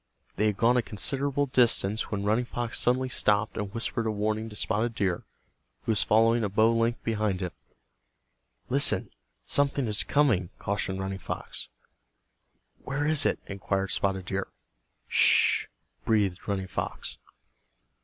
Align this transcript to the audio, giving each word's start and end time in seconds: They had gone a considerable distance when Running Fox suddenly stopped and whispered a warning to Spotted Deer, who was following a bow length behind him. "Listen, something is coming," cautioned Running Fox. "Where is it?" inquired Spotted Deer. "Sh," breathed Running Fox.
They 0.35 0.47
had 0.47 0.57
gone 0.57 0.77
a 0.77 0.81
considerable 0.81 1.45
distance 1.45 2.09
when 2.09 2.23
Running 2.23 2.45
Fox 2.45 2.79
suddenly 2.79 3.07
stopped 3.07 3.55
and 3.55 3.71
whispered 3.71 4.07
a 4.07 4.11
warning 4.11 4.49
to 4.49 4.55
Spotted 4.55 4.95
Deer, 4.95 5.25
who 5.83 5.91
was 5.91 6.01
following 6.01 6.43
a 6.43 6.49
bow 6.49 6.73
length 6.73 7.03
behind 7.03 7.39
him. 7.39 7.51
"Listen, 8.67 9.11
something 9.45 9.85
is 9.85 10.01
coming," 10.01 10.49
cautioned 10.57 10.99
Running 10.99 11.19
Fox. 11.19 11.69
"Where 12.79 13.05
is 13.05 13.27
it?" 13.27 13.37
inquired 13.45 13.91
Spotted 13.91 14.25
Deer. 14.25 14.47
"Sh," 15.07 15.67
breathed 16.03 16.47
Running 16.47 16.65
Fox. 16.65 17.19